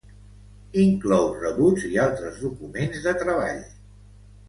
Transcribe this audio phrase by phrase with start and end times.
[0.83, 3.65] Inclou rebuts i altres documents de treball.